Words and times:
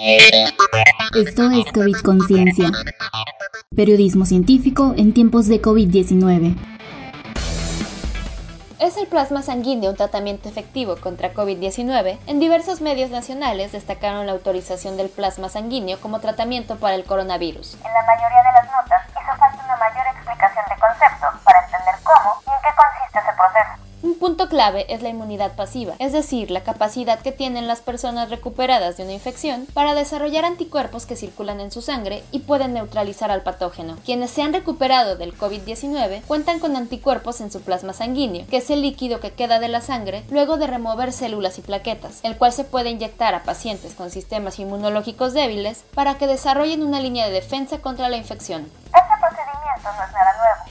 Esto 0.00 1.50
es 1.50 1.72
COVID 1.72 1.96
Conciencia. 2.04 2.70
Periodismo 3.74 4.26
científico 4.26 4.94
en 4.96 5.12
tiempos 5.12 5.48
de 5.48 5.60
COVID-19. 5.60 6.56
¿Es 8.78 8.96
el 8.96 9.08
plasma 9.08 9.42
sanguíneo 9.42 9.90
un 9.90 9.96
tratamiento 9.96 10.48
efectivo 10.48 10.94
contra 11.00 11.34
COVID-19? 11.34 12.20
En 12.28 12.38
diversos 12.38 12.80
medios 12.80 13.10
nacionales 13.10 13.72
destacaron 13.72 14.26
la 14.26 14.32
autorización 14.32 14.96
del 14.96 15.08
plasma 15.08 15.48
sanguíneo 15.48 15.98
como 16.00 16.20
tratamiento 16.20 16.76
para 16.76 16.94
el 16.94 17.02
coronavirus. 17.02 17.74
En 17.84 17.92
la 17.92 18.02
mayoría 18.06 18.38
de 18.38 18.52
las 18.52 18.66
notas 18.66 19.02
hizo 19.10 19.36
falta 19.36 19.64
una 19.64 19.76
mayor 19.78 20.06
explicación 20.14 20.64
de 20.70 20.80
concepto 20.80 21.26
para 21.42 21.64
entender 21.64 21.94
cómo 22.04 22.40
y 22.46 22.50
en 22.50 22.60
qué 22.62 22.70
consiste 22.78 23.18
ese 23.18 23.36
proceso. 23.36 23.77
Un 24.28 24.36
punto 24.36 24.50
clave 24.50 24.84
es 24.92 25.00
la 25.00 25.08
inmunidad 25.08 25.52
pasiva, 25.52 25.94
es 25.98 26.12
decir, 26.12 26.50
la 26.50 26.62
capacidad 26.62 27.18
que 27.18 27.32
tienen 27.32 27.66
las 27.66 27.80
personas 27.80 28.28
recuperadas 28.28 28.98
de 28.98 29.04
una 29.04 29.14
infección 29.14 29.66
para 29.72 29.94
desarrollar 29.94 30.44
anticuerpos 30.44 31.06
que 31.06 31.16
circulan 31.16 31.60
en 31.60 31.70
su 31.70 31.80
sangre 31.80 32.22
y 32.30 32.40
pueden 32.40 32.74
neutralizar 32.74 33.30
al 33.30 33.40
patógeno. 33.40 33.96
Quienes 34.04 34.30
se 34.30 34.42
han 34.42 34.52
recuperado 34.52 35.16
del 35.16 35.34
COVID-19 35.34 36.24
cuentan 36.26 36.58
con 36.58 36.76
anticuerpos 36.76 37.40
en 37.40 37.50
su 37.50 37.62
plasma 37.62 37.94
sanguíneo, 37.94 38.46
que 38.48 38.58
es 38.58 38.68
el 38.68 38.82
líquido 38.82 39.18
que 39.18 39.32
queda 39.32 39.60
de 39.60 39.68
la 39.68 39.80
sangre 39.80 40.22
luego 40.28 40.58
de 40.58 40.66
remover 40.66 41.14
células 41.14 41.56
y 41.56 41.62
plaquetas, 41.62 42.20
el 42.22 42.36
cual 42.36 42.52
se 42.52 42.64
puede 42.64 42.90
inyectar 42.90 43.34
a 43.34 43.44
pacientes 43.44 43.94
con 43.94 44.10
sistemas 44.10 44.58
inmunológicos 44.58 45.32
débiles 45.32 45.84
para 45.94 46.18
que 46.18 46.26
desarrollen 46.26 46.82
una 46.82 47.00
línea 47.00 47.24
de 47.24 47.32
defensa 47.32 47.78
contra 47.78 48.10
la 48.10 48.18
infección. 48.18 48.70
Este 48.84 49.14
procedimiento 49.20 49.84
no 49.84 50.04
es 50.04 50.12
nada 50.12 50.34
nuevo. 50.36 50.67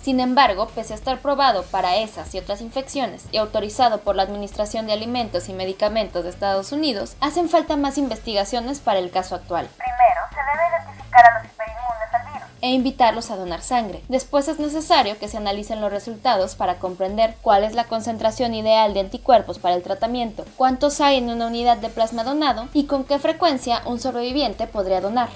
Sin 0.00 0.20
embargo, 0.20 0.68
pese 0.74 0.94
a 0.94 0.96
estar 0.96 1.18
probado 1.18 1.64
para 1.64 1.96
esas 1.96 2.34
y 2.34 2.38
otras 2.38 2.60
infecciones 2.62 3.26
y 3.30 3.36
autorizado 3.36 4.00
por 4.00 4.16
la 4.16 4.22
Administración 4.22 4.86
de 4.86 4.92
Alimentos 4.94 5.48
y 5.48 5.52
Medicamentos 5.52 6.24
de 6.24 6.30
Estados 6.30 6.72
Unidos, 6.72 7.16
hacen 7.20 7.48
falta 7.48 7.76
más 7.76 7.98
investigaciones 7.98 8.78
para 8.80 9.00
el 9.00 9.10
caso 9.10 9.34
actual. 9.34 9.68
Primero, 9.76 10.20
se 10.30 10.36
debe 10.36 10.68
identificar 10.70 11.26
a 11.26 11.38
los 11.38 11.52
hiperinmunes 11.52 12.14
al 12.14 12.32
virus. 12.32 12.48
e 12.62 12.70
invitarlos 12.70 13.30
a 13.30 13.36
donar 13.36 13.60
sangre. 13.60 14.02
Después 14.08 14.48
es 14.48 14.58
necesario 14.58 15.18
que 15.18 15.28
se 15.28 15.36
analicen 15.36 15.80
los 15.80 15.92
resultados 15.92 16.54
para 16.54 16.78
comprender 16.78 17.36
cuál 17.42 17.64
es 17.64 17.74
la 17.74 17.84
concentración 17.84 18.54
ideal 18.54 18.94
de 18.94 19.00
anticuerpos 19.00 19.58
para 19.58 19.74
el 19.74 19.82
tratamiento, 19.82 20.44
cuántos 20.56 21.00
hay 21.00 21.18
en 21.18 21.28
una 21.28 21.48
unidad 21.48 21.76
de 21.76 21.88
plasma 21.90 22.24
donado 22.24 22.68
y 22.72 22.86
con 22.86 23.04
qué 23.04 23.18
frecuencia 23.18 23.82
un 23.84 24.00
sobreviviente 24.00 24.66
podría 24.66 25.00
donar. 25.00 25.28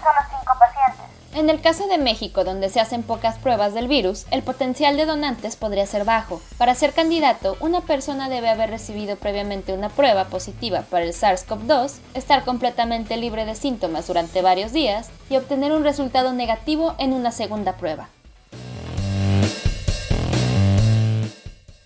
Solo 0.00 0.20
5 0.30 0.52
pacientes. 0.58 1.04
En 1.34 1.48
el 1.48 1.62
caso 1.62 1.86
de 1.86 1.96
México, 1.96 2.44
donde 2.44 2.68
se 2.68 2.78
hacen 2.78 3.02
pocas 3.02 3.38
pruebas 3.38 3.72
del 3.72 3.88
virus, 3.88 4.26
el 4.30 4.42
potencial 4.42 4.98
de 4.98 5.06
donantes 5.06 5.56
podría 5.56 5.86
ser 5.86 6.04
bajo. 6.04 6.42
Para 6.58 6.74
ser 6.74 6.92
candidato, 6.92 7.56
una 7.60 7.80
persona 7.80 8.28
debe 8.28 8.50
haber 8.50 8.68
recibido 8.68 9.16
previamente 9.16 9.72
una 9.72 9.88
prueba 9.88 10.26
positiva 10.26 10.82
para 10.90 11.04
el 11.04 11.14
SARS-CoV-2, 11.14 11.94
estar 12.12 12.44
completamente 12.44 13.16
libre 13.16 13.46
de 13.46 13.54
síntomas 13.54 14.06
durante 14.06 14.42
varios 14.42 14.72
días 14.72 15.08
y 15.30 15.36
obtener 15.36 15.72
un 15.72 15.84
resultado 15.84 16.34
negativo 16.34 16.94
en 16.98 17.14
una 17.14 17.32
segunda 17.32 17.78
prueba. 17.78 18.10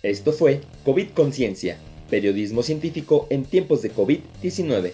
Esto 0.03 0.33
fue 0.33 0.61
COVID 0.83 1.11
Conciencia, 1.11 1.77
periodismo 2.09 2.63
científico 2.63 3.27
en 3.29 3.45
tiempos 3.45 3.81
de 3.81 3.93
COVID-19. 3.93 4.93